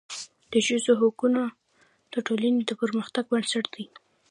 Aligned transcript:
د 0.51 0.53
ښځو 0.67 0.93
حقونه 1.01 1.41
د 2.11 2.13
ټولني 2.25 2.61
د 2.65 2.71
پرمختګ 2.81 3.23
بنسټ 3.31 3.65
دی. 3.75 3.85